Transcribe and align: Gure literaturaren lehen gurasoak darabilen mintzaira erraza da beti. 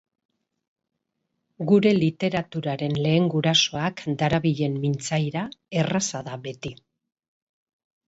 Gure 1.71 1.91
literaturaren 1.97 2.97
lehen 3.05 3.29
gurasoak 3.35 4.03
darabilen 4.25 4.83
mintzaira 4.89 5.47
erraza 5.85 6.27
da 6.33 6.45
beti. 6.51 6.77